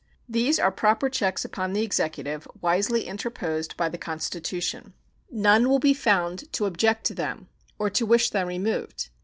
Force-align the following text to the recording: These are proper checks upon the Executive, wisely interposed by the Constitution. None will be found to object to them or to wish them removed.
These 0.27 0.57
are 0.57 0.71
proper 0.71 1.11
checks 1.11 1.45
upon 1.45 1.73
the 1.73 1.83
Executive, 1.83 2.47
wisely 2.59 3.05
interposed 3.05 3.77
by 3.77 3.87
the 3.87 3.99
Constitution. 3.99 4.95
None 5.29 5.69
will 5.69 5.77
be 5.77 5.93
found 5.93 6.51
to 6.53 6.65
object 6.65 7.03
to 7.03 7.13
them 7.13 7.49
or 7.77 7.91
to 7.91 8.07
wish 8.07 8.31
them 8.31 8.47
removed. 8.47 9.09